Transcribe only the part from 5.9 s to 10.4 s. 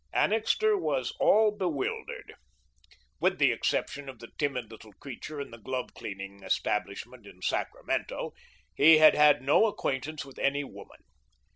cleaning establishment in Sacramento, he had had no acquaintance with